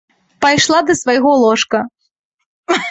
[0.45, 1.79] Пайшла да свайго ложка.